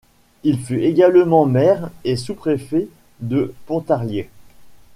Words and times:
Il 0.43 0.59
fut 0.59 0.81
également 0.81 1.45
maire 1.45 1.91
et 2.05 2.15
sous-préfet 2.15 2.87
de 3.19 3.53
Pontarlier. 3.67 4.31